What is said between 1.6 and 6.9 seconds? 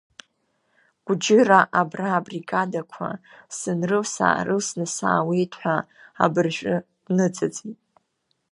абра абригадақәа сынрылс-аарылсны сааиуеит ҳәа абыржәы